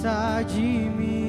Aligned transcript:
Faça 0.00 0.42
de 0.44 0.62
mim 0.62 1.19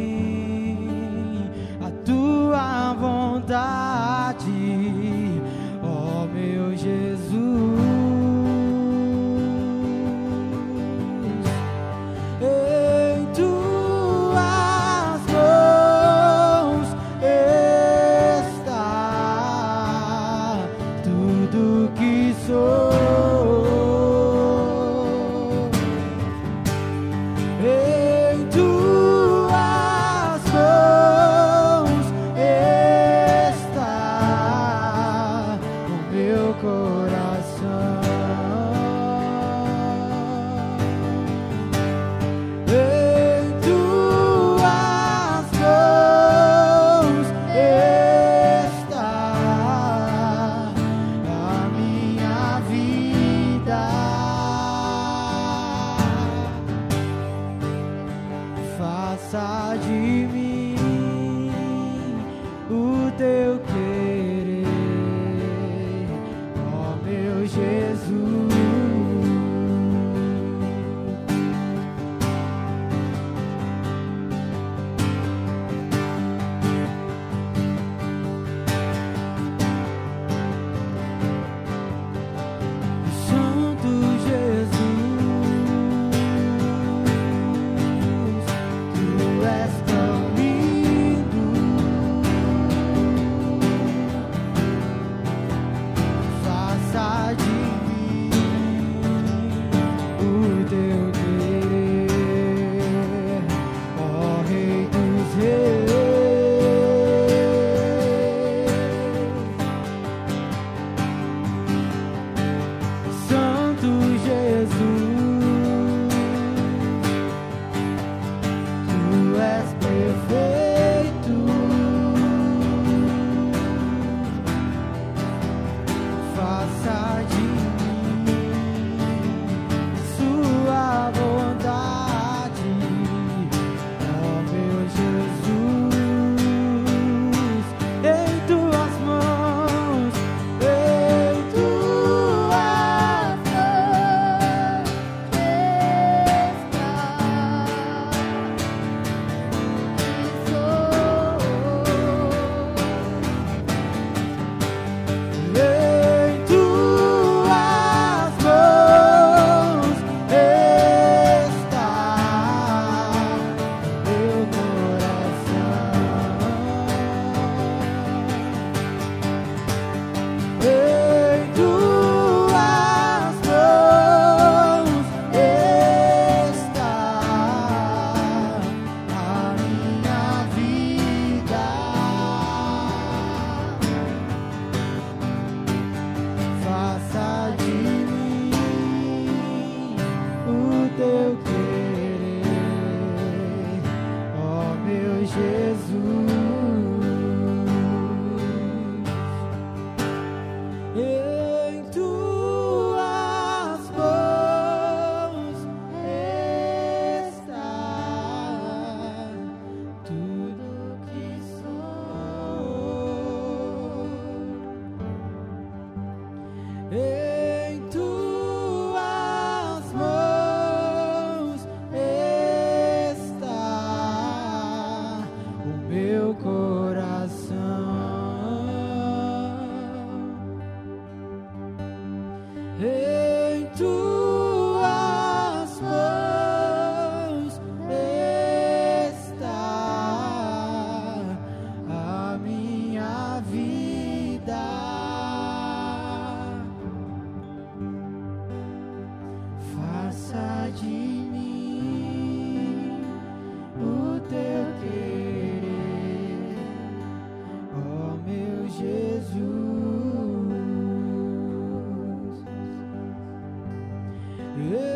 Yeah. 264.61 264.90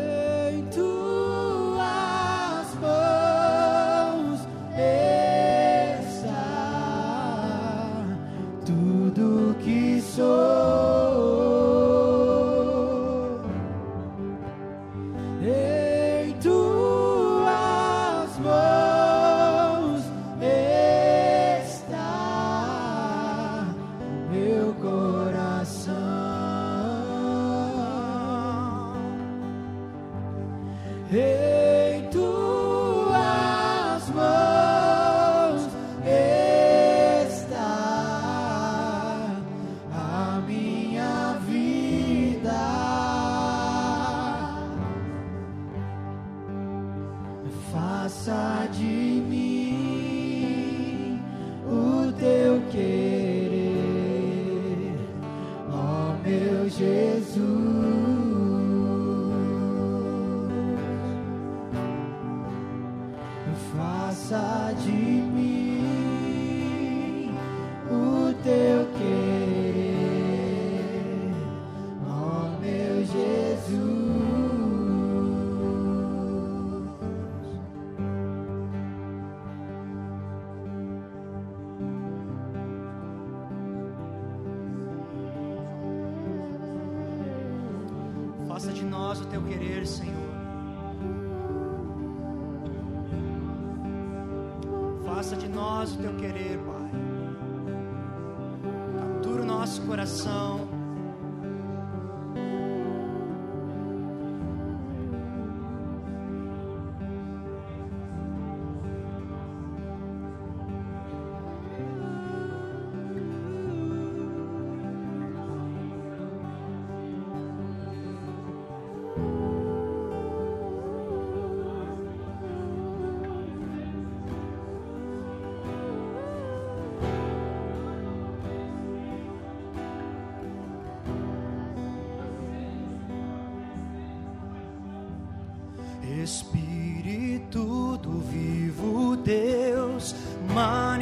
Jesus. 57.16 57.85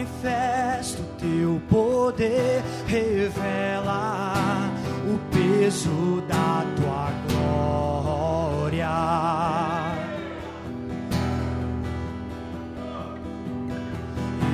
manifesta 0.04 1.00
o 1.00 1.06
teu 1.18 1.60
poder, 1.68 2.62
revela 2.86 4.70
o 5.06 5.18
peso 5.34 6.22
da 6.28 6.64
tua 6.76 7.10
glória. 7.30 8.88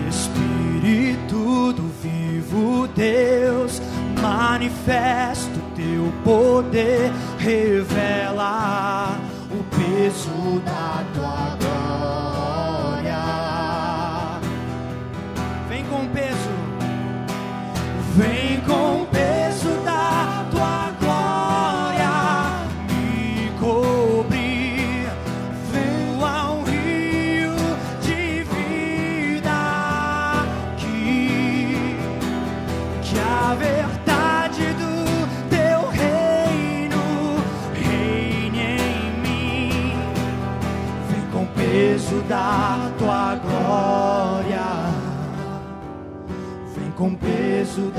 Espírito 0.08 1.72
do 1.72 1.88
vivo 2.00 2.88
Deus, 2.94 3.82
manifesta 4.20 5.50
o 5.56 5.74
teu 5.74 6.12
poder, 6.24 7.10
revela 7.38 9.18
o 9.50 9.64
peso 9.76 10.60
da 10.64 11.04
tua 11.14 11.20
glória. 11.20 11.49
pain. 18.20 18.49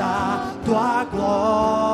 da 0.01 0.51
tua 0.65 1.03
glória. 1.03 1.90